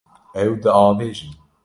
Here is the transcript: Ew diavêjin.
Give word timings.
Ew 0.43 0.53
diavêjin. 0.63 1.33